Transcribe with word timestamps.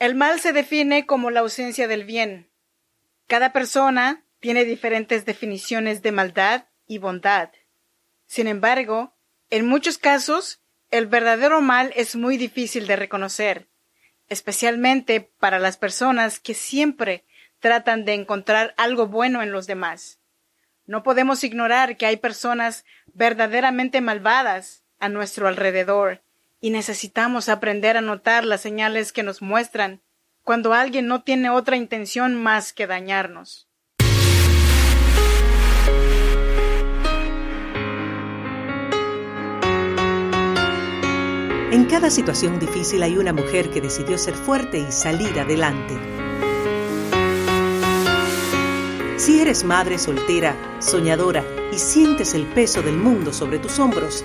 El 0.00 0.14
mal 0.14 0.40
se 0.40 0.54
define 0.54 1.04
como 1.04 1.30
la 1.30 1.40
ausencia 1.40 1.86
del 1.86 2.04
bien. 2.04 2.50
Cada 3.26 3.52
persona 3.52 4.24
tiene 4.40 4.64
diferentes 4.64 5.26
definiciones 5.26 6.00
de 6.00 6.10
maldad 6.10 6.64
y 6.86 6.96
bondad. 6.96 7.50
Sin 8.24 8.46
embargo, 8.46 9.14
en 9.50 9.66
muchos 9.66 9.98
casos, 9.98 10.62
el 10.90 11.06
verdadero 11.06 11.60
mal 11.60 11.92
es 11.96 12.16
muy 12.16 12.38
difícil 12.38 12.86
de 12.86 12.96
reconocer, 12.96 13.68
especialmente 14.30 15.20
para 15.20 15.58
las 15.58 15.76
personas 15.76 16.40
que 16.40 16.54
siempre 16.54 17.26
tratan 17.58 18.06
de 18.06 18.14
encontrar 18.14 18.72
algo 18.78 19.06
bueno 19.06 19.42
en 19.42 19.52
los 19.52 19.66
demás. 19.66 20.18
No 20.86 21.02
podemos 21.02 21.44
ignorar 21.44 21.98
que 21.98 22.06
hay 22.06 22.16
personas 22.16 22.86
verdaderamente 23.12 24.00
malvadas 24.00 24.82
a 24.98 25.10
nuestro 25.10 25.46
alrededor 25.46 26.22
y 26.60 26.70
necesitamos 26.70 27.48
aprender 27.48 27.96
a 27.96 28.02
notar 28.02 28.44
las 28.44 28.60
señales 28.60 29.12
que 29.12 29.22
nos 29.22 29.40
muestran 29.42 30.02
cuando 30.42 30.74
alguien 30.74 31.06
no 31.06 31.22
tiene 31.22 31.50
otra 31.50 31.76
intención 31.76 32.34
más 32.34 32.72
que 32.72 32.86
dañarnos. 32.86 33.68
En 41.72 41.84
cada 41.84 42.10
situación 42.10 42.58
difícil 42.58 43.02
hay 43.04 43.16
una 43.16 43.32
mujer 43.32 43.70
que 43.70 43.80
decidió 43.80 44.18
ser 44.18 44.34
fuerte 44.34 44.78
y 44.78 44.90
salir 44.90 45.38
adelante. 45.38 45.96
Si 49.16 49.40
eres 49.40 49.62
madre 49.62 49.98
soltera, 49.98 50.56
soñadora 50.80 51.44
y 51.72 51.78
sientes 51.78 52.34
el 52.34 52.46
peso 52.46 52.82
del 52.82 52.96
mundo 52.96 53.32
sobre 53.32 53.60
tus 53.60 53.78
hombros, 53.78 54.24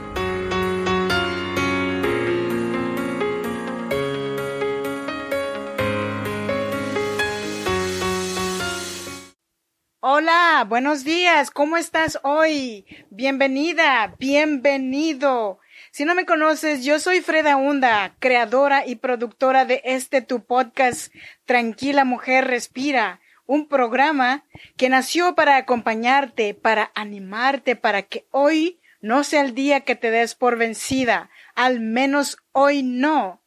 Buenos 10.67 11.03
días, 11.03 11.49
¿cómo 11.49 11.75
estás 11.75 12.19
hoy? 12.21 12.85
Bienvenida, 13.09 14.15
bienvenido. 14.19 15.59
Si 15.89 16.05
no 16.05 16.13
me 16.13 16.27
conoces, 16.27 16.85
yo 16.85 16.99
soy 16.99 17.21
Freda 17.21 17.55
Hunda, 17.55 18.15
creadora 18.19 18.85
y 18.85 18.97
productora 18.97 19.65
de 19.65 19.81
este 19.83 20.21
tu 20.21 20.45
podcast 20.45 21.11
Tranquila 21.45 22.05
Mujer 22.05 22.45
Respira, 22.45 23.21
un 23.47 23.67
programa 23.67 24.45
que 24.77 24.89
nació 24.89 25.33
para 25.33 25.55
acompañarte, 25.55 26.53
para 26.53 26.91
animarte, 26.93 27.75
para 27.75 28.03
que 28.03 28.27
hoy 28.29 28.79
no 29.01 29.23
sea 29.23 29.41
el 29.41 29.55
día 29.55 29.81
que 29.81 29.95
te 29.95 30.11
des 30.11 30.35
por 30.35 30.57
vencida, 30.57 31.31
al 31.55 31.79
menos 31.79 32.37
hoy 32.51 32.83
no. 32.83 33.41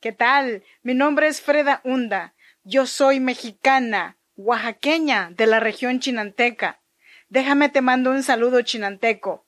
¿Qué 0.00 0.10
tal? 0.10 0.64
Mi 0.82 0.94
nombre 0.94 1.28
es 1.28 1.40
Freda 1.40 1.80
Hunda, 1.84 2.34
yo 2.64 2.86
soy 2.86 3.20
mexicana 3.20 4.17
oaxaqueña 4.38 5.30
de 5.36 5.46
la 5.46 5.58
región 5.58 5.98
chinanteca. 5.98 6.80
Déjame 7.28 7.68
te 7.68 7.82
mando 7.82 8.10
un 8.10 8.22
saludo 8.22 8.62
chinanteco. 8.62 9.46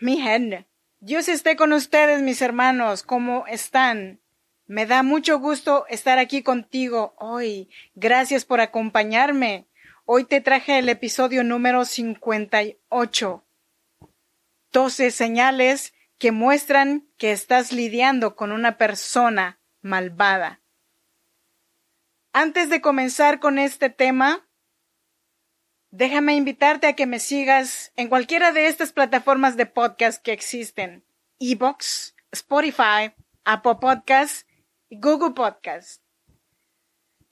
mi 0.00 0.18
Dios 1.00 1.28
esté 1.28 1.56
con 1.56 1.74
ustedes, 1.74 2.22
mis 2.22 2.40
hermanos. 2.40 3.02
¿Cómo 3.02 3.46
están? 3.46 4.20
Me 4.66 4.86
da 4.86 5.02
mucho 5.02 5.38
gusto 5.38 5.84
estar 5.88 6.18
aquí 6.18 6.42
contigo 6.42 7.14
hoy. 7.18 7.68
Gracias 7.94 8.46
por 8.46 8.60
acompañarme. 8.60 9.68
Hoy 10.06 10.24
te 10.24 10.40
traje 10.40 10.78
el 10.78 10.88
episodio 10.88 11.44
número 11.44 11.84
58. 11.84 13.44
Doce 14.72 15.10
señales 15.10 15.92
que 16.18 16.32
muestran 16.32 17.06
que 17.18 17.32
estás 17.32 17.72
lidiando 17.72 18.34
con 18.34 18.50
una 18.50 18.78
persona 18.78 19.60
malvada. 19.82 20.59
Antes 22.32 22.70
de 22.70 22.80
comenzar 22.80 23.40
con 23.40 23.58
este 23.58 23.90
tema, 23.90 24.46
déjame 25.90 26.34
invitarte 26.34 26.86
a 26.86 26.92
que 26.92 27.06
me 27.06 27.18
sigas 27.18 27.92
en 27.96 28.08
cualquiera 28.08 28.52
de 28.52 28.68
estas 28.68 28.92
plataformas 28.92 29.56
de 29.56 29.66
podcast 29.66 30.22
que 30.22 30.32
existen. 30.32 31.04
Ebox, 31.40 32.14
Spotify, 32.30 33.12
Apple 33.44 33.78
Podcasts 33.80 34.46
y 34.88 35.00
Google 35.00 35.32
Podcasts. 35.32 36.02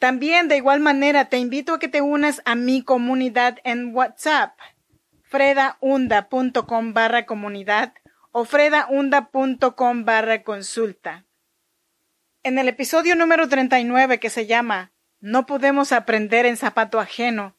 También 0.01 0.49
de 0.49 0.57
igual 0.57 0.81
manera 0.81 1.29
te 1.29 1.39
invito 1.39 1.75
a 1.75 1.79
que 1.79 1.89
te 1.89 2.01
unas 2.01 2.43
a 2.45 2.57
mi 2.57 2.83
comunidad 2.83 3.59
en 3.63 3.95
WhatsApp, 3.95 4.59
fredaunda.com 5.23 6.93
barra 6.93 7.25
comunidad 7.25 7.93
o 8.33 8.45
fredaunda.com 8.45 10.05
barra 10.05 10.43
consulta. 10.43 11.28
En 12.49 12.57
el 12.57 12.67
episodio 12.67 13.15
número 13.15 13.47
39 13.47 14.21
que 14.21 14.31
se 14.31 14.47
llama 14.47 14.91
No 15.21 15.45
podemos 15.45 15.93
aprender 15.93 16.47
en 16.47 16.57
zapato 16.57 16.99
ajeno, 16.99 17.55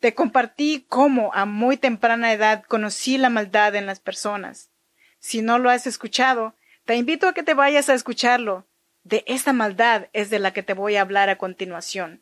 te 0.00 0.12
compartí 0.12 0.84
cómo 0.88 1.32
a 1.34 1.44
muy 1.44 1.76
temprana 1.76 2.32
edad 2.32 2.64
conocí 2.66 3.16
la 3.16 3.30
maldad 3.30 3.76
en 3.76 3.86
las 3.86 4.00
personas. 4.00 4.72
Si 5.20 5.40
no 5.40 5.60
lo 5.60 5.70
has 5.70 5.86
escuchado, 5.86 6.56
te 6.84 6.96
invito 6.96 7.28
a 7.28 7.32
que 7.32 7.44
te 7.44 7.54
vayas 7.54 7.88
a 7.88 7.94
escucharlo. 7.94 8.66
De 9.04 9.22
esta 9.28 9.52
maldad 9.52 10.08
es 10.12 10.30
de 10.30 10.40
la 10.40 10.52
que 10.52 10.64
te 10.64 10.74
voy 10.74 10.96
a 10.96 11.02
hablar 11.02 11.28
a 11.28 11.38
continuación. 11.38 12.20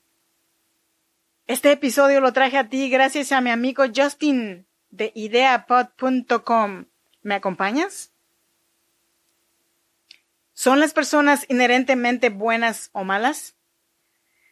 Este 1.47 1.73
episodio 1.73 2.21
lo 2.21 2.35
traje 2.35 2.59
a 2.59 2.69
ti 2.69 2.91
gracias 2.91 3.33
a 3.33 3.41
mi 3.41 3.49
amigo 3.49 3.85
Justin 3.97 4.67
de 4.91 5.13
ideapod.com. 5.15 6.85
¿Me 7.23 7.35
acompañas? 7.37 8.13
¿Son 10.59 10.81
las 10.81 10.95
personas 10.95 11.45
inherentemente 11.51 12.31
buenas 12.31 12.89
o 12.93 13.05
malas? 13.05 13.57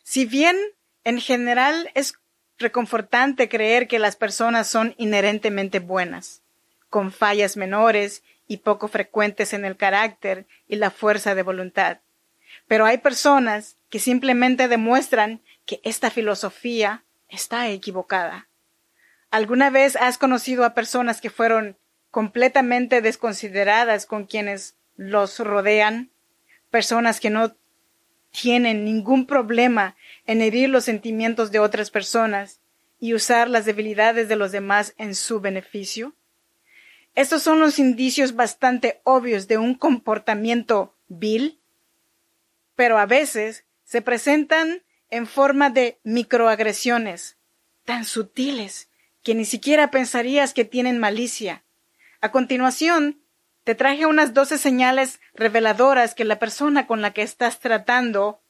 Si 0.02 0.26
bien 0.26 0.54
en 1.02 1.18
general 1.18 1.90
es 1.94 2.12
reconfortante 2.58 3.48
creer 3.48 3.88
que 3.88 3.98
las 3.98 4.14
personas 4.14 4.68
son 4.68 4.94
inherentemente 4.98 5.78
buenas, 5.78 6.42
con 6.90 7.10
fallas 7.10 7.56
menores 7.56 8.22
y 8.46 8.58
poco 8.58 8.88
frecuentes 8.88 9.54
en 9.54 9.64
el 9.64 9.78
carácter 9.78 10.46
y 10.68 10.76
la 10.76 10.90
fuerza 10.90 11.34
de 11.34 11.42
voluntad. 11.42 12.00
Pero 12.68 12.84
hay 12.84 12.98
personas 12.98 13.78
que 13.88 13.98
simplemente 13.98 14.68
demuestran 14.68 15.40
que 15.64 15.80
esta 15.84 16.10
filosofía 16.10 17.02
está 17.30 17.70
equivocada. 17.70 18.46
¿Alguna 19.30 19.70
vez 19.70 19.96
has 19.96 20.18
conocido 20.18 20.66
a 20.66 20.74
personas 20.74 21.22
que 21.22 21.30
fueron 21.30 21.78
completamente 22.10 23.00
desconsideradas 23.00 24.04
con 24.04 24.26
quienes 24.26 24.76
los 24.96 25.38
rodean, 25.38 26.10
personas 26.70 27.20
que 27.20 27.30
no 27.30 27.56
tienen 28.30 28.84
ningún 28.84 29.26
problema 29.26 29.96
en 30.26 30.42
herir 30.42 30.68
los 30.68 30.84
sentimientos 30.84 31.52
de 31.52 31.60
otras 31.60 31.90
personas 31.90 32.60
y 32.98 33.14
usar 33.14 33.48
las 33.48 33.64
debilidades 33.64 34.28
de 34.28 34.36
los 34.36 34.50
demás 34.52 34.94
en 34.98 35.14
su 35.14 35.40
beneficio? 35.40 36.14
Estos 37.14 37.42
son 37.42 37.60
los 37.60 37.78
indicios 37.78 38.34
bastante 38.34 39.00
obvios 39.04 39.46
de 39.46 39.58
un 39.58 39.74
comportamiento 39.74 40.96
vil, 41.06 41.60
pero 42.74 42.98
a 42.98 43.06
veces 43.06 43.64
se 43.84 44.02
presentan 44.02 44.82
en 45.10 45.26
forma 45.28 45.70
de 45.70 46.00
microagresiones 46.02 47.36
tan 47.84 48.04
sutiles 48.04 48.88
que 49.22 49.34
ni 49.34 49.44
siquiera 49.44 49.90
pensarías 49.90 50.52
que 50.52 50.64
tienen 50.64 50.98
malicia. 50.98 51.64
A 52.20 52.32
continuación, 52.32 53.20
te 53.64 53.74
traje 53.74 54.06
unas 54.06 54.34
doce 54.34 54.58
señales 54.58 55.20
reveladoras 55.32 56.14
que 56.14 56.24
la 56.24 56.38
persona 56.38 56.86
con 56.86 57.00
la 57.00 57.12
que 57.12 57.22
estás 57.22 57.60
tratando 57.60 58.40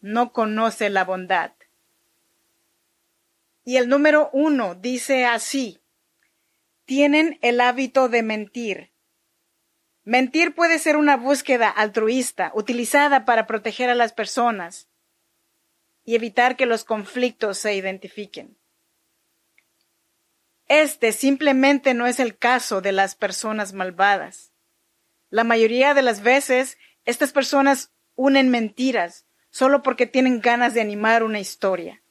no 0.00 0.32
conoce 0.32 0.88
la 0.88 1.04
bondad. 1.04 1.52
Y 3.64 3.76
el 3.76 3.90
número 3.90 4.30
uno 4.32 4.74
dice 4.74 5.26
así, 5.26 5.80
tienen 6.86 7.38
el 7.42 7.60
hábito 7.60 8.08
de 8.08 8.22
mentir. 8.22 8.90
Mentir 10.04 10.54
puede 10.54 10.78
ser 10.78 10.96
una 10.96 11.18
búsqueda 11.18 11.68
altruista 11.68 12.50
utilizada 12.54 13.26
para 13.26 13.46
proteger 13.46 13.90
a 13.90 13.94
las 13.94 14.14
personas 14.14 14.88
y 16.06 16.14
evitar 16.14 16.56
que 16.56 16.64
los 16.64 16.84
conflictos 16.84 17.58
se 17.58 17.74
identifiquen. 17.74 18.56
Este 20.68 21.12
simplemente 21.12 21.94
no 21.94 22.06
es 22.06 22.20
el 22.20 22.36
caso 22.36 22.80
de 22.82 22.92
las 22.92 23.14
personas 23.14 23.72
malvadas. 23.72 24.52
La 25.30 25.42
mayoría 25.42 25.94
de 25.94 26.02
las 26.02 26.22
veces, 26.22 26.76
estas 27.06 27.32
personas 27.32 27.90
unen 28.16 28.50
mentiras, 28.50 29.24
solo 29.50 29.82
porque 29.82 30.06
tienen 30.06 30.40
ganas 30.40 30.74
de 30.74 30.82
animar 30.82 31.22
una 31.22 31.40
historia. 31.40 32.02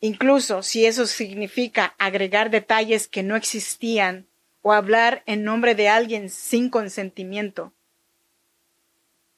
Incluso 0.00 0.62
si 0.62 0.84
eso 0.84 1.06
significa 1.06 1.94
agregar 1.98 2.50
detalles 2.50 3.08
que 3.08 3.22
no 3.22 3.36
existían 3.36 4.26
o 4.60 4.74
hablar 4.74 5.22
en 5.24 5.44
nombre 5.44 5.74
de 5.74 5.88
alguien 5.88 6.28
sin 6.28 6.68
consentimiento. 6.68 7.72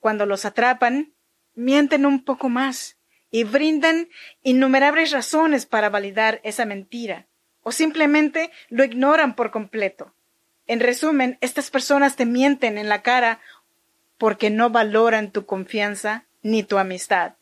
Cuando 0.01 0.27
los 0.27 0.45
atrapan, 0.45 1.13
mienten 1.55 2.05
un 2.05 2.25
poco 2.25 2.49
más 2.49 2.97
y 3.31 3.45
brindan 3.45 4.09
innumerables 4.43 5.13
razones 5.13 5.67
para 5.67 5.89
validar 5.89 6.41
esa 6.43 6.65
mentira, 6.65 7.27
o 7.67 7.73
simplemente 7.73 8.53
lo 8.69 8.85
ignoran 8.85 9.35
por 9.35 9.51
completo. 9.51 10.15
En 10.69 10.79
resumen, 10.79 11.37
estas 11.41 11.69
personas 11.69 12.15
te 12.15 12.25
mienten 12.25 12.79
en 12.79 12.89
la 12.89 13.03
cara 13.03 13.41
porque 14.19 14.51
no 14.51 14.71
valoran 14.71 15.33
tu 15.33 15.47
confianza 15.47 16.27
ni 16.43 16.63
tu 16.63 16.79
amistad. 16.79 17.35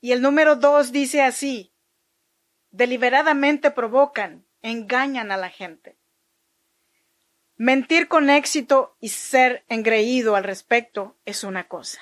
Y 0.00 0.12
el 0.12 0.22
número 0.22 0.56
dos 0.56 0.92
dice 0.92 1.20
así, 1.20 1.72
deliberadamente 2.70 3.70
provocan, 3.70 4.46
engañan 4.62 5.30
a 5.30 5.36
la 5.36 5.50
gente. 5.50 5.94
Mentir 7.58 8.08
con 8.08 8.30
éxito 8.30 8.96
y 9.00 9.10
ser 9.10 9.62
engreído 9.68 10.36
al 10.36 10.44
respecto 10.44 11.18
es 11.26 11.44
una 11.44 11.68
cosa, 11.68 12.00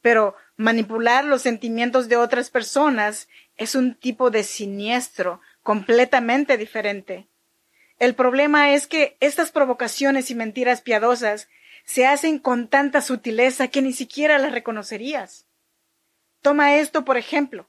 pero 0.00 0.34
manipular 0.56 1.24
los 1.24 1.42
sentimientos 1.42 2.08
de 2.08 2.16
otras 2.16 2.50
personas 2.50 3.28
es 3.62 3.74
un 3.74 3.94
tipo 3.94 4.30
de 4.30 4.42
siniestro 4.42 5.40
completamente 5.62 6.56
diferente. 6.56 7.28
El 7.98 8.14
problema 8.14 8.74
es 8.74 8.86
que 8.86 9.16
estas 9.20 9.52
provocaciones 9.52 10.30
y 10.30 10.34
mentiras 10.34 10.80
piadosas 10.80 11.48
se 11.84 12.06
hacen 12.06 12.38
con 12.38 12.68
tanta 12.68 13.00
sutileza 13.00 13.68
que 13.68 13.82
ni 13.82 13.92
siquiera 13.92 14.38
las 14.38 14.52
reconocerías. 14.52 15.46
Toma 16.40 16.74
esto 16.74 17.04
por 17.04 17.16
ejemplo. 17.16 17.68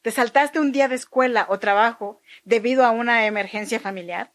¿Te 0.00 0.10
saltaste 0.10 0.60
un 0.60 0.72
día 0.72 0.88
de 0.88 0.94
escuela 0.94 1.46
o 1.48 1.58
trabajo 1.58 2.20
debido 2.44 2.84
a 2.84 2.90
una 2.90 3.26
emergencia 3.26 3.80
familiar? 3.80 4.32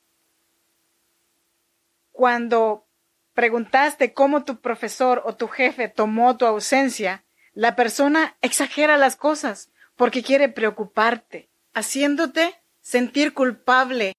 Cuando 2.12 2.86
preguntaste 3.34 4.14
cómo 4.14 4.44
tu 4.44 4.60
profesor 4.60 5.24
o 5.26 5.36
tu 5.36 5.48
jefe 5.48 5.88
tomó 5.88 6.38
tu 6.38 6.46
ausencia, 6.46 7.24
la 7.54 7.76
persona 7.76 8.38
exagera 8.42 8.98
las 8.98 9.16
cosas 9.16 9.71
porque 10.02 10.24
quiere 10.24 10.50
preocuparte, 10.50 11.52
haciéndote 11.76 12.60
sentir 12.80 13.36
culpable, 13.36 14.14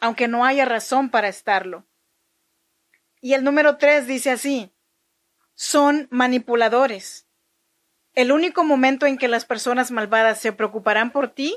aunque 0.00 0.26
no 0.26 0.44
haya 0.44 0.64
razón 0.64 1.08
para 1.08 1.28
estarlo. 1.28 1.86
Y 3.20 3.34
el 3.34 3.44
número 3.44 3.76
tres 3.76 4.08
dice 4.08 4.32
así, 4.32 4.74
son 5.54 6.08
manipuladores. 6.10 7.28
El 8.14 8.32
único 8.32 8.64
momento 8.64 9.06
en 9.06 9.18
que 9.18 9.28
las 9.28 9.44
personas 9.44 9.92
malvadas 9.92 10.40
se 10.40 10.50
preocuparán 10.50 11.12
por 11.12 11.28
ti 11.28 11.56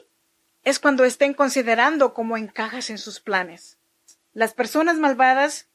es 0.62 0.78
cuando 0.78 1.04
estén 1.04 1.34
considerando 1.34 2.14
cómo 2.14 2.38
encajas 2.38 2.92
en 2.92 3.00
sus 3.00 3.20
planes. 3.20 3.80
Las 4.34 4.54
personas 4.54 4.98
malvadas 4.98 5.68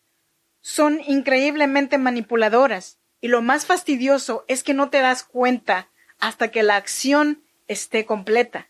son 0.60 1.00
increíblemente 1.04 1.98
manipuladoras 1.98 3.00
y 3.20 3.26
lo 3.26 3.42
más 3.42 3.66
fastidioso 3.66 4.44
es 4.46 4.62
que 4.62 4.72
no 4.72 4.88
te 4.88 5.00
das 5.00 5.24
cuenta 5.24 5.88
hasta 6.22 6.52
que 6.52 6.62
la 6.62 6.76
acción 6.76 7.42
esté 7.66 8.06
completa. 8.06 8.68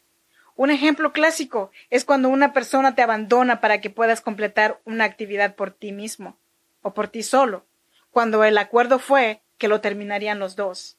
Un 0.56 0.70
ejemplo 0.70 1.12
clásico 1.12 1.70
es 1.90 2.06
cuando 2.06 2.30
una 2.30 2.54
persona 2.54 2.94
te 2.94 3.02
abandona 3.02 3.60
para 3.60 3.82
que 3.82 3.90
puedas 3.90 4.22
completar 4.22 4.80
una 4.86 5.04
actividad 5.04 5.54
por 5.54 5.70
ti 5.70 5.92
mismo 5.92 6.38
o 6.80 6.94
por 6.94 7.08
ti 7.08 7.22
solo, 7.22 7.66
cuando 8.10 8.42
el 8.42 8.56
acuerdo 8.56 8.98
fue 8.98 9.42
que 9.58 9.68
lo 9.68 9.82
terminarían 9.82 10.38
los 10.38 10.56
dos. 10.56 10.96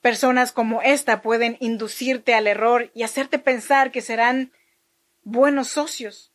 Personas 0.00 0.50
como 0.50 0.80
esta 0.80 1.20
pueden 1.20 1.58
inducirte 1.60 2.34
al 2.34 2.46
error 2.46 2.90
y 2.94 3.02
hacerte 3.02 3.38
pensar 3.38 3.90
que 3.90 4.00
serán 4.00 4.50
buenos 5.24 5.68
socios. 5.68 6.32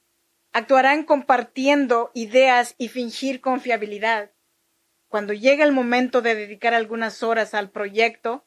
Actuarán 0.54 1.04
compartiendo 1.04 2.12
ideas 2.14 2.76
y 2.78 2.90
fingir 2.90 3.42
confiabilidad. 3.42 4.30
Cuando 5.16 5.32
llegue 5.32 5.64
el 5.64 5.72
momento 5.72 6.22
de 6.22 6.36
dedicar 6.36 6.74
algunas 6.74 7.24
horas 7.24 7.54
al 7.54 7.70
proyecto, 7.70 8.44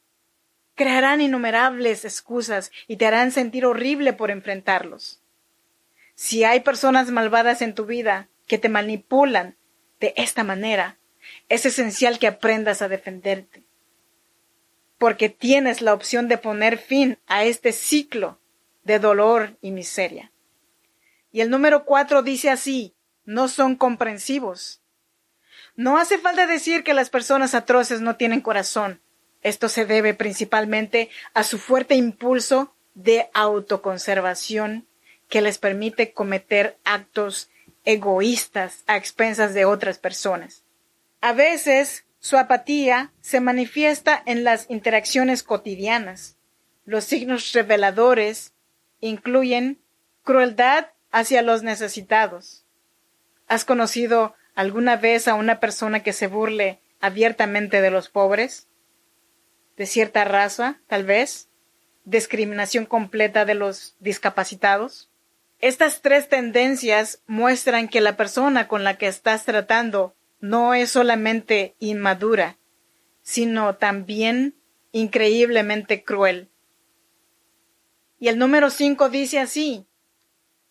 crearán 0.75 1.23
innumerables 1.23 2.05
excusas 2.05 2.73
y 2.87 2.99
te 2.99 3.06
harán 3.06 3.32
sentir 3.32 3.65
horrible 3.65 4.12
por 4.12 4.31
enfrentarlos. 4.31 5.23
Si 6.15 6.44
hay 6.44 6.61
personas 6.61 7.11
malvadas 7.11 7.62
en 7.62 7.75
tu 7.75 7.87
vida, 7.87 8.29
que 8.47 8.59
te 8.59 8.69
manipulan 8.69 9.56
de 9.99 10.12
esta 10.19 10.44
manera, 10.44 10.99
es 11.49 11.65
esencial 11.65 12.19
que 12.19 12.26
aprendas 12.26 12.82
a 12.82 12.88
defenderte. 12.88 13.64
Porque 14.99 15.31
tienes 15.31 15.81
la 15.81 15.94
opción 15.94 16.29
de 16.29 16.37
poner 16.37 16.76
fin 16.76 17.19
a 17.26 17.44
este 17.44 17.73
ciclo 17.73 18.43
de 18.82 18.99
dolor 18.99 19.56
y 19.62 19.71
miseria. 19.71 20.32
Y 21.32 21.41
el 21.41 21.49
número 21.49 21.87
cuatro 21.87 22.21
dice 22.23 22.50
así, 22.50 22.94
no 23.25 23.49
son 23.49 23.75
comprensivos. 23.75 24.82
No 25.79 25.97
hace 25.97 26.19
falta 26.19 26.49
decir 26.49 26.83
que 26.83 26.93
las 26.93 27.09
personas 27.09 27.55
atroces 27.55 28.01
no 28.01 28.17
tienen 28.17 28.41
corazón. 28.41 29.01
Esto 29.43 29.69
se 29.69 29.87
debe 29.87 30.13
principalmente 30.13 31.09
a 31.35 31.45
su 31.45 31.57
fuerte 31.57 31.95
impulso 31.95 32.75
de 32.95 33.31
autoconservación 33.33 34.89
que 35.29 35.41
les 35.41 35.59
permite 35.59 36.13
cometer 36.13 36.77
actos 36.83 37.49
egoístas 37.85 38.83
a 38.89 38.97
expensas 38.97 39.55
de 39.55 39.67
otras 39.67 39.99
personas. 39.99 40.65
A 41.21 41.33
veces 41.33 42.07
su 42.19 42.37
apatía 42.39 43.13
se 43.21 43.39
manifiesta 43.39 44.21
en 44.27 44.43
las 44.43 44.69
interacciones 44.69 45.45
cotidianas. 45.45 46.39
Los 46.87 47.05
signos 47.05 47.53
reveladores 47.53 48.53
incluyen 49.01 49.79
crueldad 50.25 50.89
hacia 51.13 51.41
los 51.43 51.63
necesitados. 51.63 52.65
¿Has 53.47 53.65
conocido 53.65 54.35
alguna 54.59 54.97
vez 54.97 55.29
a 55.29 55.35
una 55.35 55.61
persona 55.61 56.03
que 56.03 56.13
se 56.13 56.27
burle 56.27 56.81
abiertamente 56.99 57.81
de 57.81 57.93
los 57.93 58.09
pobres? 58.09 58.67
¿De 59.77 59.87
cierta 59.87 60.25
raza, 60.25 60.81
tal 60.89 61.05
vez? 61.05 61.49
¿Discriminación 62.05 62.85
completa 62.85 63.45
de 63.45 63.55
los 63.55 63.95
discapacitados? 64.01 65.11
Estas 65.61 66.03
tres 66.03 66.29
tendencias 66.29 67.23
muestran 67.29 67.87
que 67.87 68.01
la 68.01 68.17
persona 68.17 68.67
con 68.67 68.83
la 68.83 68.99
que 68.99 69.07
estás 69.07 69.45
tratando 69.45 70.17
no 70.41 70.75
es 70.75 70.91
solamente 70.91 71.77
inmadura, 71.79 72.59
sino 73.23 73.77
también 73.77 74.57
increíblemente 74.91 76.03
cruel. 76.03 76.49
Y 78.19 78.27
el 78.27 78.41
número 78.41 78.71
cinco 78.71 79.09
dice 79.09 79.38
así, 79.38 79.87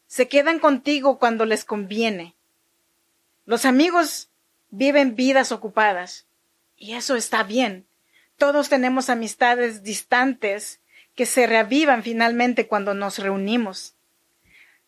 se 0.07 0.27
quedan 0.27 0.59
contigo 0.59 1.19
cuando 1.19 1.45
les 1.45 1.63
conviene. 1.63 2.36
Los 3.47 3.63
amigos 3.63 4.29
viven 4.71 5.15
vidas 5.15 5.53
ocupadas, 5.53 6.27
y 6.75 6.95
eso 6.95 7.15
está 7.15 7.43
bien. 7.43 7.87
Todos 8.35 8.67
tenemos 8.67 9.09
amistades 9.09 9.83
distantes 9.83 10.81
que 11.15 11.25
se 11.25 11.47
reavivan 11.47 12.03
finalmente 12.03 12.67
cuando 12.67 12.93
nos 12.93 13.19
reunimos. 13.19 13.95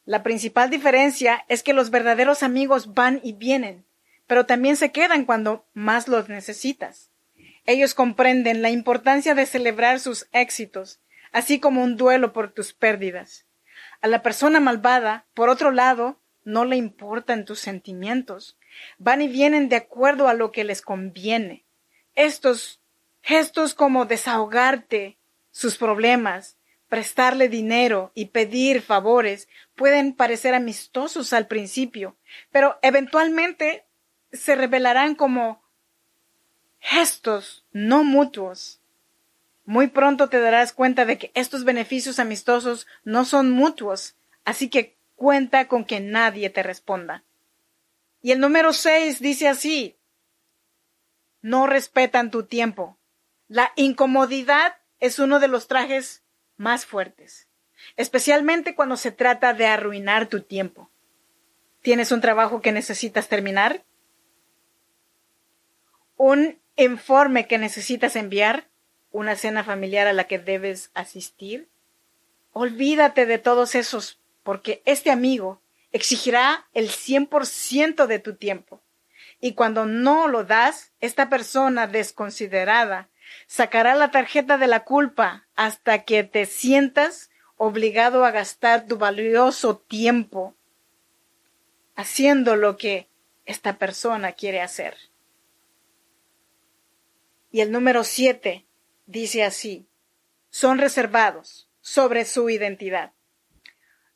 La 0.04 0.24
principal 0.24 0.70
diferencia 0.70 1.46
es 1.48 1.64
que 1.64 1.72
los 1.72 1.90
verdaderos 1.90 2.44
amigos 2.44 2.94
van 2.94 3.22
y 3.24 3.32
vienen, 3.32 3.86
pero 4.28 4.46
también 4.46 4.76
se 4.76 4.92
quedan 4.92 5.24
cuando 5.24 5.66
más 5.74 6.10
los 6.10 6.28
necesitas. 6.28 7.12
Ellos 7.66 7.94
comprenden 7.94 8.62
la 8.62 8.72
importancia 8.72 9.36
de 9.36 9.46
celebrar 9.46 10.02
sus 10.02 10.28
éxitos, 10.34 11.00
así 11.32 11.62
como 11.62 11.82
un 11.82 11.96
duelo 11.96 12.34
por 12.34 12.52
tus 12.52 12.74
pérdidas. 12.74 13.46
A 14.02 14.10
la 14.10 14.22
persona 14.22 14.60
malvada, 14.60 15.24
por 15.34 15.48
otro 15.48 15.72
lado, 15.72 16.20
no 16.50 16.66
le 16.66 16.76
importan 16.76 17.46
tus 17.46 17.60
sentimientos. 17.60 18.58
Van 18.98 19.22
y 19.22 19.28
vienen 19.28 19.70
de 19.70 19.78
acuerdo 19.78 20.28
a 20.28 20.34
lo 20.34 20.52
que 20.52 20.64
les 20.64 20.82
conviene. 20.82 21.64
Estos 22.16 22.82
gestos 23.22 23.74
como 23.74 24.06
desahogarte 24.06 25.18
sus 25.52 25.78
problemas, 25.78 26.58
prestarle 26.88 27.50
dinero 27.50 28.12
y 28.16 28.26
pedir 28.26 28.82
favores 28.82 29.48
pueden 29.76 30.14
parecer 30.14 30.56
amistosos 30.56 31.34
al 31.34 31.48
principio, 31.48 32.18
pero 32.52 32.80
eventualmente 32.82 33.86
se 34.32 34.56
revelarán 34.56 35.16
como 35.16 35.62
gestos 36.80 37.66
no 37.72 38.04
mutuos. 38.04 38.82
Muy 39.66 39.88
pronto 39.88 40.30
te 40.30 40.40
darás 40.40 40.74
cuenta 40.74 41.06
de 41.06 41.20
que 41.20 41.32
estos 41.36 41.64
beneficios 41.64 42.18
amistosos 42.18 42.88
no 43.04 43.24
son 43.24 43.52
mutuos, 43.52 44.16
así 44.46 44.70
que 44.70 44.99
cuenta 45.20 45.68
con 45.68 45.86
que 45.86 46.00
nadie 46.00 46.50
te 46.50 46.64
responda. 46.64 47.24
Y 48.24 48.32
el 48.32 48.40
número 48.40 48.74
seis 48.74 49.20
dice 49.20 49.48
así, 49.48 49.96
no 51.42 51.68
respetan 51.68 52.32
tu 52.32 52.44
tiempo. 52.44 52.98
La 53.48 53.72
incomodidad 53.76 54.78
es 55.00 55.20
uno 55.20 55.40
de 55.40 55.48
los 55.48 55.68
trajes 55.68 56.24
más 56.58 56.88
fuertes, 56.88 57.48
especialmente 57.98 58.74
cuando 58.74 58.98
se 58.98 59.12
trata 59.12 59.54
de 59.54 59.68
arruinar 59.68 60.28
tu 60.28 60.42
tiempo. 60.42 60.90
¿Tienes 61.82 62.12
un 62.12 62.22
trabajo 62.22 62.62
que 62.62 62.72
necesitas 62.72 63.28
terminar? 63.30 63.84
un 66.20 66.60
informe 66.76 67.48
que 67.48 67.58
necesitas 67.58 68.18
enviar, 68.18 68.68
una 69.10 69.38
cena 69.38 69.64
familiar 69.64 70.06
a 70.06 70.12
la 70.12 70.26
que 70.26 70.38
debes 70.38 70.92
asistir. 70.94 71.70
Olvídate 72.52 73.26
de 73.26 73.38
todos 73.38 73.74
esos, 73.74 74.20
porque 74.44 74.82
este 74.86 75.12
amigo 75.12 75.62
exigirá 75.92 76.68
el 76.74 76.90
100% 76.90 78.06
de 78.08 78.20
tu 78.20 78.36
tiempo. 78.36 78.82
Y 79.40 79.54
cuando 79.54 79.86
no 79.86 80.28
lo 80.28 80.44
das, 80.44 80.92
esta 81.00 81.30
persona 81.30 81.88
desconsiderada 81.88 83.10
sacará 83.48 83.96
la 83.96 84.12
tarjeta 84.12 84.58
de 84.58 84.68
la 84.68 84.84
culpa 84.84 85.48
hasta 85.56 86.04
que 86.04 86.24
te 86.24 86.46
sientas 86.46 87.30
obligado 87.58 88.26
a 88.26 88.32
gastar 88.32 88.88
tu 88.88 88.98
valioso 88.98 89.78
tiempo 89.78 90.56
haciendo 91.96 92.56
lo 92.56 92.78
que 92.78 93.10
esta 93.46 93.78
persona 93.78 94.32
quiere 94.32 94.62
hacer. 94.62 94.96
Y 97.52 97.62
el 97.62 97.72
número 97.72 98.04
siete 98.04 98.66
dice 99.06 99.44
así, 99.44 99.88
son 100.50 100.78
reservados 100.78 101.68
sobre 101.82 102.26
su 102.26 102.50
identidad. 102.50 103.12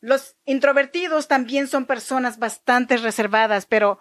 Los 0.03 0.35
introvertidos 0.43 1.29
también 1.29 1.69
son 1.69 1.85
personas 1.85 2.37
bastante 2.37 2.97
reservadas, 2.97 3.65
pero 3.65 3.99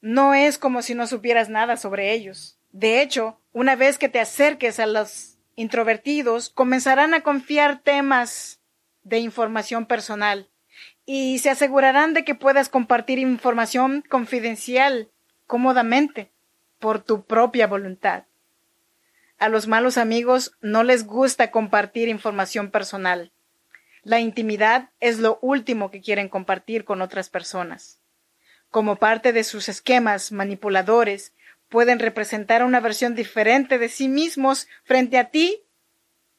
no 0.00 0.34
es 0.34 0.58
como 0.58 0.82
si 0.82 0.96
no 0.96 1.06
supieras 1.06 1.48
nada 1.48 1.76
sobre 1.76 2.12
ellos. 2.12 2.58
De 2.72 3.00
hecho, 3.00 3.40
una 3.52 3.76
vez 3.76 3.98
que 3.98 4.08
te 4.08 4.18
acerques 4.18 4.80
a 4.80 4.86
los 4.86 5.38
introvertidos, 5.54 6.50
comenzarán 6.50 7.14
a 7.14 7.20
confiar 7.20 7.82
temas 7.82 8.58
de 9.04 9.20
información 9.20 9.86
personal 9.86 10.50
y 11.04 11.38
se 11.38 11.50
asegurarán 11.50 12.14
de 12.14 12.24
que 12.24 12.34
puedas 12.34 12.68
compartir 12.68 13.20
información 13.20 14.02
confidencial 14.10 15.12
cómodamente 15.46 16.32
por 16.80 17.00
tu 17.00 17.24
propia 17.24 17.68
voluntad. 17.68 18.24
A 19.38 19.48
los 19.48 19.68
malos 19.68 19.98
amigos 19.98 20.56
no 20.60 20.82
les 20.82 21.06
gusta 21.06 21.52
compartir 21.52 22.08
información 22.08 22.72
personal. 22.72 23.30
La 24.06 24.20
intimidad 24.20 24.90
es 25.00 25.18
lo 25.18 25.40
último 25.42 25.90
que 25.90 26.00
quieren 26.00 26.28
compartir 26.28 26.84
con 26.84 27.02
otras 27.02 27.28
personas. 27.28 27.98
Como 28.70 29.00
parte 29.00 29.32
de 29.32 29.42
sus 29.42 29.68
esquemas 29.68 30.30
manipuladores, 30.30 31.32
pueden 31.68 31.98
representar 31.98 32.62
una 32.62 32.78
versión 32.78 33.16
diferente 33.16 33.78
de 33.78 33.88
sí 33.88 34.06
mismos 34.06 34.68
frente 34.84 35.18
a 35.18 35.30
ti 35.30 35.64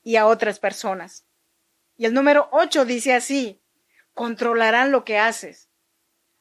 y 0.01 0.15
a 0.15 0.27
otras 0.27 0.59
personas. 0.59 1.25
Y 1.97 2.05
el 2.05 2.13
número 2.13 2.47
ocho 2.53 2.85
dice 2.85 3.13
así, 3.13 3.59
controlarán 4.13 4.93
lo 4.93 5.03
que 5.03 5.17
haces. 5.17 5.67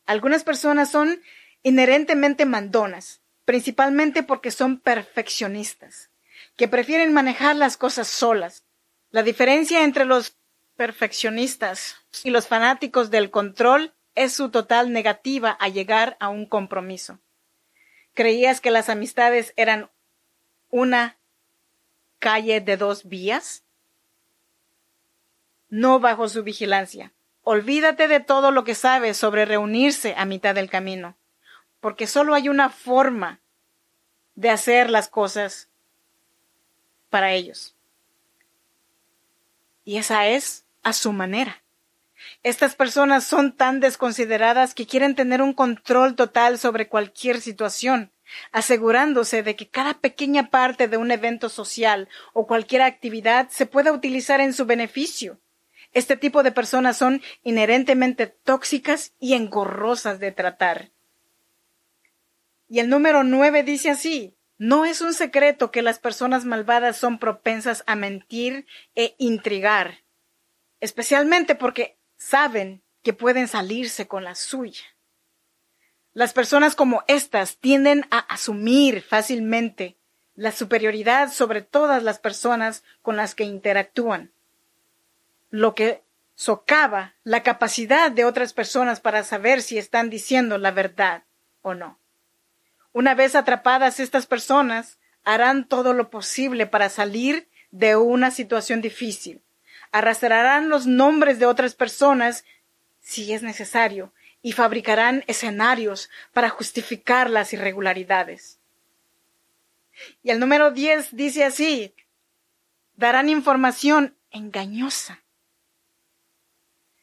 Algunas 0.05 0.45
personas 0.45 0.93
son 0.93 1.21
inherentemente 1.65 2.47
mandonas, 2.47 3.21
principalmente 3.45 4.23
porque 4.23 4.53
son 4.53 4.79
perfeccionistas, 4.79 6.09
que 6.55 6.69
prefieren 6.69 7.13
manejar 7.13 7.57
las 7.57 7.77
cosas 7.77 8.07
solas. 8.07 8.65
La 9.11 9.25
diferencia 9.25 9.83
entre 9.83 10.05
los 10.05 10.37
perfeccionistas 10.77 11.97
y 12.23 12.31
los 12.31 12.47
fanáticos 12.47 13.11
del 13.11 13.31
control 13.31 13.95
es 14.15 14.33
su 14.33 14.51
total 14.51 14.93
negativa 14.93 15.57
a 15.61 15.69
llegar 15.69 16.17
a 16.21 16.29
un 16.29 16.47
compromiso. 16.47 17.19
¿Creías 18.15 18.61
que 18.61 18.71
las 18.71 18.89
amistades 18.89 19.53
eran 19.57 19.91
una 20.71 21.19
calle 22.19 22.61
de 22.61 22.77
dos 22.77 23.09
vías? 23.09 23.63
No 25.69 26.01
bajo 26.01 26.29
su 26.29 26.43
vigilancia. 26.43 27.13
Olvídate 27.43 28.09
de 28.09 28.21
todo 28.21 28.51
lo 28.51 28.65
que 28.65 28.75
sabes 28.75 29.17
sobre 29.17 29.45
reunirse 29.45 30.15
a 30.17 30.25
mitad 30.25 30.55
del 30.55 30.71
camino, 30.71 31.17
porque 31.81 32.07
solo 32.07 32.35
hay 32.35 32.49
una 32.49 32.71
forma 32.71 33.41
de 34.35 34.51
hacer 34.51 34.91
las 34.91 35.09
cosas 35.09 35.69
para 37.11 37.33
ellos. 37.33 37.75
Y 39.85 39.99
esa 39.99 40.27
es 40.27 40.66
a 40.87 40.93
su 40.93 41.13
manera. 41.13 41.65
Estas 42.45 42.77
personas 42.77 43.25
son 43.25 43.57
tan 43.57 43.81
desconsideradas 43.81 44.73
que 44.73 44.87
quieren 44.87 45.17
tener 45.17 45.43
un 45.43 45.53
control 45.53 46.15
total 46.15 46.61
sobre 46.61 46.87
cualquier 46.87 47.41
situación, 47.41 48.13
asegurándose 48.53 49.43
de 49.43 49.57
que 49.57 49.69
cada 49.69 49.95
pequeña 49.95 50.49
parte 50.49 50.87
de 50.87 50.97
un 50.97 51.11
evento 51.11 51.49
social 51.49 52.09
o 52.35 52.47
cualquier 52.47 52.83
actividad 52.83 53.49
se 53.51 53.67
pueda 53.67 53.91
utilizar 53.91 54.41
en 54.41 54.53
su 54.53 54.65
beneficio. 54.65 55.41
Este 55.93 56.17
tipo 56.17 56.45
de 56.45 56.53
personas 56.53 56.97
son 56.97 57.21
inherentemente 57.43 58.29
tóxicas 58.29 59.13
y 59.19 59.35
engorrosas 59.35 60.21
de 60.21 60.31
tratar. 60.31 60.93
Y 62.69 62.79
el 62.79 62.89
número 62.89 63.25
nueve 63.25 63.65
dice 63.65 63.91
así, 63.91 64.37
no 64.57 64.85
es 64.85 65.01
un 65.01 65.15
secreto 65.15 65.73
que 65.73 65.83
las 65.83 65.99
personas 65.99 66.45
malvadas 66.45 66.97
son 66.97 67.19
propensas 67.19 67.83
a 67.89 67.97
mentir 67.97 68.67
e 68.95 69.17
intrigar, 69.19 70.06
especialmente 70.81 71.55
porque 71.55 71.99
saben 72.17 72.83
que 73.03 73.13
pueden 73.13 73.49
salirse 73.49 74.09
con 74.09 74.25
la 74.25 74.35
suya. 74.35 74.85
Las 76.13 76.33
personas 76.33 76.75
como 76.75 77.05
estas 77.09 77.59
tienden 77.59 78.07
a 78.11 78.19
asumir 78.19 79.03
fácilmente 79.03 79.97
la 80.35 80.53
superioridad 80.53 81.33
sobre 81.33 81.63
todas 81.63 82.03
las 82.03 82.19
personas 82.19 82.85
con 83.03 83.17
las 83.17 83.35
que 83.35 83.45
interactúan, 83.45 84.33
lo 85.51 85.75
que 85.75 86.03
socava 86.35 87.15
la 87.25 87.43
capacidad 87.43 88.11
de 88.11 88.25
otras 88.25 88.53
personas 88.53 89.01
para 89.01 89.25
saber 89.25 89.63
si 89.63 89.79
están 89.79 90.11
diciendo 90.11 90.59
la 90.59 90.71
verdad 90.71 91.25
o 91.63 91.75
no. 91.75 91.99
Una 92.93 93.15
vez 93.15 93.35
atrapadas 93.35 94.01
estas 94.01 94.27
personas, 94.27 94.99
harán 95.25 95.67
todo 95.67 95.93
lo 95.93 96.09
posible 96.09 96.67
para 96.67 96.89
salir 96.89 97.49
de 97.71 97.97
una 97.97 98.31
situación 98.31 98.81
difícil, 98.81 99.43
arrastrarán 99.99 100.69
los 100.69 100.87
nombres 100.87 101.39
de 101.39 101.47
otras 101.47 101.75
personas 101.75 102.45
si 103.01 103.33
es 103.33 103.43
necesario 103.43 104.13
y 104.43 104.53
fabricarán 104.53 105.25
escenarios 105.27 106.11
para 106.33 106.51
justificar 106.51 107.31
las 107.31 107.53
irregularidades. 107.53 108.59
Y 110.23 110.31
el 110.31 110.39
número 110.39 110.71
10 110.71 111.17
dice 111.17 111.45
así, 111.45 111.95
darán 112.97 113.29
información 113.29 114.15
engañosa. 114.31 115.23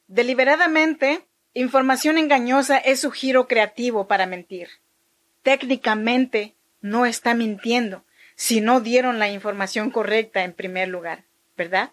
Deliberadamente, 0.07 1.25
información 1.53 2.17
engañosa 2.17 2.77
es 2.77 2.99
su 2.99 3.11
giro 3.11 3.47
creativo 3.47 4.07
para 4.07 4.27
mentir. 4.27 4.69
Técnicamente, 5.41 6.55
no 6.81 7.05
está 7.05 7.33
mintiendo 7.33 8.03
si 8.35 8.61
no 8.61 8.81
dieron 8.81 9.19
la 9.19 9.29
información 9.29 9.89
correcta 9.89 10.43
en 10.43 10.53
primer 10.53 10.89
lugar, 10.89 11.23
¿verdad? 11.55 11.91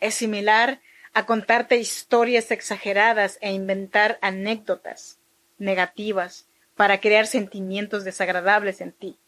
Es 0.00 0.14
similar 0.14 0.80
a 1.14 1.24
contarte 1.26 1.76
historias 1.76 2.50
exageradas 2.50 3.38
e 3.40 3.52
inventar 3.52 4.18
anécdotas 4.20 5.18
negativas 5.58 6.46
para 6.74 7.00
crear 7.00 7.26
sentimientos 7.26 8.04
desagradables 8.04 8.80
en 8.80 8.92
ti, 8.92 9.18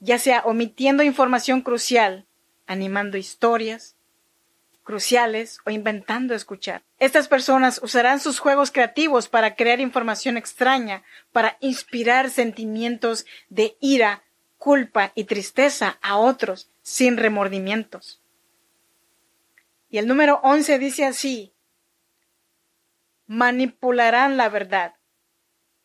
ya 0.00 0.18
sea 0.18 0.42
omitiendo 0.44 1.02
información 1.02 1.60
crucial, 1.62 2.26
animando 2.66 3.16
historias 3.16 3.94
cruciales 4.82 5.58
o 5.66 5.70
inventando 5.70 6.34
escuchar. 6.34 6.82
Estas 6.98 7.28
personas 7.28 7.78
usarán 7.82 8.20
sus 8.20 8.38
juegos 8.38 8.70
creativos 8.70 9.28
para 9.28 9.54
crear 9.54 9.80
información 9.80 10.38
extraña, 10.38 11.02
para 11.30 11.58
inspirar 11.60 12.30
sentimientos 12.30 13.26
de 13.50 13.76
ira, 13.80 14.24
culpa 14.56 15.12
y 15.14 15.24
tristeza 15.24 15.98
a 16.00 16.16
otros 16.16 16.70
sin 16.82 17.18
remordimientos. 17.18 18.20
Y 19.90 19.98
el 19.98 20.06
número 20.06 20.40
11 20.42 20.78
dice 20.78 21.04
así, 21.04 21.54
manipularán 23.26 24.36
la 24.36 24.48
verdad. 24.48 24.94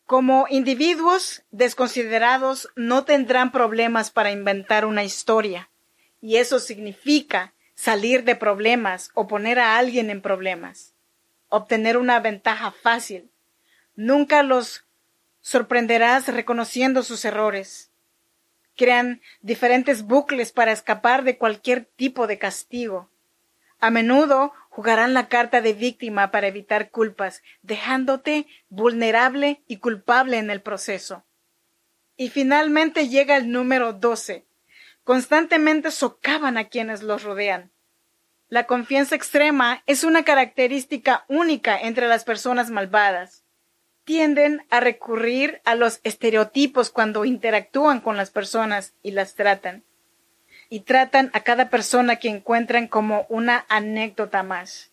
Como 0.06 0.46
individuos 0.50 1.42
desconsiderados 1.50 2.68
no 2.76 3.04
tendrán 3.04 3.52
problemas 3.52 4.10
para 4.10 4.30
inventar 4.30 4.84
una 4.84 5.04
historia, 5.04 5.70
y 6.20 6.36
eso 6.36 6.58
significa 6.58 7.54
salir 7.74 8.24
de 8.24 8.36
problemas 8.36 9.10
o 9.14 9.26
poner 9.26 9.58
a 9.58 9.76
alguien 9.78 10.10
en 10.10 10.20
problemas, 10.20 10.94
obtener 11.48 11.96
una 11.96 12.20
ventaja 12.20 12.72
fácil. 12.72 13.30
Nunca 13.94 14.42
los 14.42 14.84
sorprenderás 15.40 16.28
reconociendo 16.28 17.02
sus 17.02 17.24
errores. 17.24 17.90
Crean 18.76 19.22
diferentes 19.40 20.02
bucles 20.02 20.52
para 20.52 20.72
escapar 20.72 21.24
de 21.24 21.38
cualquier 21.38 21.84
tipo 21.84 22.26
de 22.26 22.38
castigo. 22.38 23.10
A 23.80 23.90
menudo 23.90 24.52
jugarán 24.70 25.14
la 25.14 25.28
carta 25.28 25.60
de 25.60 25.72
víctima 25.72 26.30
para 26.30 26.48
evitar 26.48 26.90
culpas, 26.90 27.42
dejándote 27.62 28.46
vulnerable 28.68 29.62
y 29.68 29.76
culpable 29.76 30.38
en 30.38 30.50
el 30.50 30.62
proceso. 30.62 31.24
Y 32.16 32.28
finalmente 32.28 33.08
llega 33.08 33.36
el 33.36 33.50
número 33.50 33.92
doce. 33.92 34.46
Constantemente 35.04 35.90
socavan 35.90 36.56
a 36.56 36.68
quienes 36.68 37.02
los 37.02 37.22
rodean. 37.22 37.72
La 38.48 38.66
confianza 38.66 39.14
extrema 39.14 39.82
es 39.86 40.04
una 40.04 40.22
característica 40.22 41.24
única 41.28 41.78
entre 41.78 42.08
las 42.08 42.24
personas 42.24 42.70
malvadas. 42.70 43.44
tienden 44.04 44.66
a 44.70 44.80
recurrir 44.80 45.60
a 45.64 45.74
los 45.74 46.00
estereotipos 46.04 46.90
cuando 46.90 47.24
interactúan 47.24 48.00
con 48.00 48.16
las 48.16 48.30
personas 48.30 48.94
y 49.02 49.12
las 49.12 49.34
tratan. 49.34 49.84
Y 50.74 50.80
tratan 50.80 51.30
a 51.34 51.42
cada 51.42 51.70
persona 51.70 52.16
que 52.16 52.28
encuentran 52.28 52.88
como 52.88 53.26
una 53.28 53.64
anécdota 53.68 54.42
más. 54.42 54.90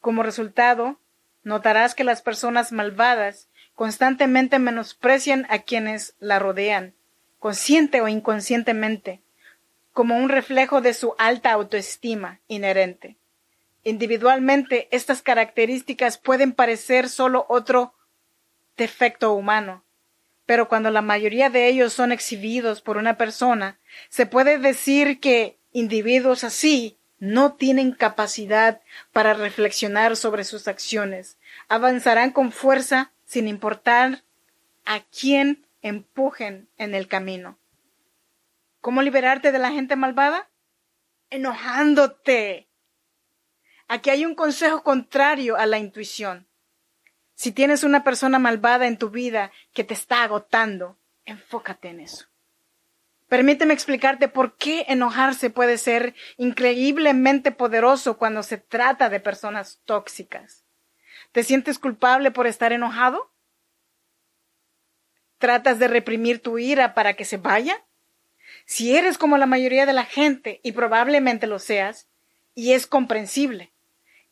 Como 0.00 0.24
resultado, 0.24 0.98
notarás 1.44 1.94
que 1.94 2.02
las 2.02 2.22
personas 2.22 2.72
malvadas 2.72 3.46
constantemente 3.76 4.58
menosprecian 4.58 5.46
a 5.48 5.60
quienes 5.60 6.16
la 6.18 6.40
rodean, 6.40 6.92
consciente 7.38 8.00
o 8.00 8.08
inconscientemente, 8.08 9.20
como 9.92 10.16
un 10.16 10.28
reflejo 10.28 10.80
de 10.80 10.92
su 10.92 11.14
alta 11.18 11.52
autoestima 11.52 12.40
inherente. 12.48 13.16
Individualmente, 13.84 14.88
estas 14.90 15.22
características 15.22 16.18
pueden 16.18 16.52
parecer 16.52 17.08
solo 17.08 17.46
otro 17.48 17.94
defecto 18.76 19.34
humano, 19.34 19.84
pero 20.46 20.68
cuando 20.68 20.90
la 20.90 21.02
mayoría 21.02 21.50
de 21.50 21.68
ellos 21.68 21.92
son 21.92 22.12
exhibidos 22.12 22.80
por 22.80 22.96
una 22.96 23.16
persona, 23.16 23.78
se 24.08 24.26
puede 24.26 24.58
decir 24.58 25.20
que 25.20 25.58
individuos 25.72 26.44
así 26.44 26.98
no 27.18 27.54
tienen 27.54 27.92
capacidad 27.92 28.80
para 29.12 29.34
reflexionar 29.34 30.16
sobre 30.16 30.44
sus 30.44 30.68
acciones, 30.68 31.38
avanzarán 31.68 32.30
con 32.30 32.52
fuerza 32.52 33.12
sin 33.24 33.48
importar 33.48 34.22
a 34.84 35.00
quién 35.00 35.66
empujen 35.82 36.68
en 36.78 36.94
el 36.94 37.08
camino. 37.08 37.58
¿Cómo 38.80 39.02
liberarte 39.02 39.50
de 39.50 39.58
la 39.58 39.72
gente 39.72 39.96
malvada? 39.96 40.48
Enojándote. 41.30 42.68
Aquí 43.88 44.10
hay 44.10 44.24
un 44.24 44.34
consejo 44.34 44.84
contrario 44.84 45.56
a 45.56 45.66
la 45.66 45.78
intuición. 45.78 46.45
Si 47.36 47.52
tienes 47.52 47.84
una 47.84 48.02
persona 48.02 48.40
malvada 48.40 48.88
en 48.88 48.96
tu 48.96 49.10
vida 49.10 49.52
que 49.72 49.84
te 49.84 49.94
está 49.94 50.24
agotando, 50.24 50.98
enfócate 51.24 51.88
en 51.88 52.00
eso. 52.00 52.26
Permíteme 53.28 53.74
explicarte 53.74 54.26
por 54.26 54.56
qué 54.56 54.86
enojarse 54.88 55.50
puede 55.50 55.78
ser 55.78 56.14
increíblemente 56.38 57.52
poderoso 57.52 58.18
cuando 58.18 58.42
se 58.42 58.58
trata 58.58 59.08
de 59.08 59.20
personas 59.20 59.80
tóxicas. 59.84 60.64
¿Te 61.30 61.44
sientes 61.44 61.78
culpable 61.78 62.32
por 62.32 62.48
estar 62.48 62.72
enojado? 62.72 63.30
¿Tratas 65.38 65.78
de 65.78 65.86
reprimir 65.86 66.40
tu 66.40 66.58
ira 66.58 66.94
para 66.94 67.14
que 67.14 67.24
se 67.24 67.36
vaya? 67.36 67.84
Si 68.64 68.96
eres 68.96 69.18
como 69.18 69.36
la 69.38 69.46
mayoría 69.46 69.86
de 69.86 69.92
la 69.92 70.04
gente, 70.04 70.60
y 70.64 70.72
probablemente 70.72 71.46
lo 71.46 71.60
seas, 71.60 72.08
y 72.54 72.72
es 72.72 72.86
comprensible, 72.86 73.72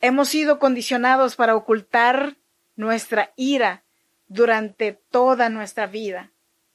Hemos 0.04 0.28
sido 0.28 0.58
condicionados 0.58 1.34
para 1.34 1.56
ocultar 1.56 2.36
nuestra 2.76 3.32
ira 3.36 3.84
durante 4.28 4.92
toda 5.10 5.48
nuestra 5.48 5.86
vida. 5.86 6.32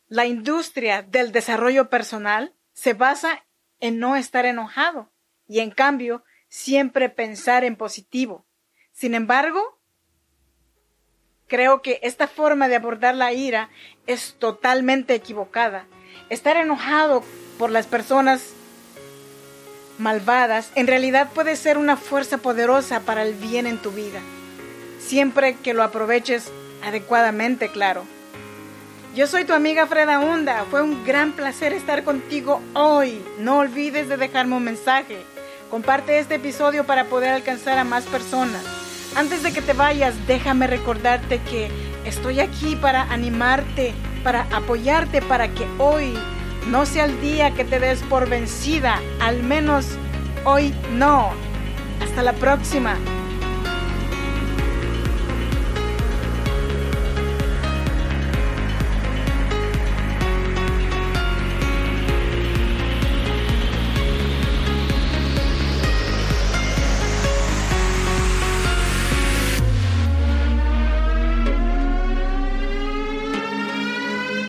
La 0.08 0.25
industria 0.25 1.01
del 1.01 1.32
desarrollo 1.32 1.89
personal 1.89 2.53
se 2.74 2.94
basa 2.94 3.46
en 3.79 4.00
no 4.00 4.15
estar 4.15 4.46
enojado 4.46 5.12
y 5.48 5.60
en 5.60 5.72
cambio 5.72 6.24
siempre 6.48 7.10
pensar 7.10 7.63
en 7.63 7.75
positivo. 7.75 8.46
Sin 8.91 9.13
embargo, 9.13 9.79
creo 11.48 11.82
que 11.82 12.00
esta 12.03 12.27
forma 12.27 12.68
de 12.68 12.75
abordar 12.75 13.15
la 13.15 13.34
ira 13.34 13.70
es 14.08 14.36
totalmente 14.39 15.13
equivocada. 15.15 15.86
Estar 16.29 16.58
enojado 16.58 17.24
por 17.58 17.70
las 17.70 17.88
personas 17.88 18.53
malvadas, 19.98 20.72
en 20.75 20.88
realidad 20.88 21.29
puede 21.34 21.56
ser 21.56 21.77
una 21.77 21.98
fuerza 21.98 22.38
poderosa 22.38 23.01
para 23.01 23.24
el 23.24 23.34
bien 23.34 23.68
en 23.68 23.77
tu 23.77 23.91
vida, 23.91 24.22
siempre 25.09 25.55
que 25.55 25.73
lo 25.73 25.81
aproveches 25.81 26.51
adecuadamente, 26.85 27.69
claro. 27.69 28.03
Yo 29.15 29.25
soy 29.25 29.43
tu 29.43 29.53
amiga 29.53 29.87
Freda 29.87 30.19
Hunda, 30.19 30.65
fue 30.69 30.83
un 30.83 31.03
gran 31.03 31.31
placer 31.31 31.73
estar 31.73 32.03
contigo 32.03 32.61
hoy. 32.75 33.19
No 33.39 33.57
olvides 33.57 34.07
de 34.07 34.17
dejarme 34.17 34.55
un 34.55 34.63
mensaje. 34.63 35.17
Comparte 35.72 36.19
este 36.19 36.35
episodio 36.35 36.83
para 36.83 37.05
poder 37.05 37.33
alcanzar 37.33 37.79
a 37.79 37.83
más 37.83 38.03
personas. 38.05 38.63
Antes 39.15 39.41
de 39.41 39.51
que 39.51 39.63
te 39.63 39.74
vayas, 39.74 40.13
déjame 40.27 40.67
recordarte 40.67 41.39
que 41.39 41.72
estoy 42.05 42.39
aquí 42.39 42.75
para 42.75 43.01
animarte, 43.11 43.93
para 44.24 44.43
apoyarte, 44.55 45.24
para 45.24 45.48
que 45.48 45.65
hoy 45.79 46.13
no 46.67 46.85
sea 46.85 47.05
el 47.05 47.19
día 47.19 47.50
que 47.55 47.65
te 47.65 47.79
des 47.79 48.03
por 48.03 48.29
vencida, 48.29 49.00
al 49.19 49.41
menos 49.41 49.87
hoy 50.45 50.72
no. 50.93 51.31
Hasta 52.00 52.22
la 52.22 52.33
próxima. 52.33 52.95